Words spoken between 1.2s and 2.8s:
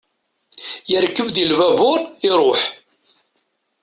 di lbabur, iruḥ.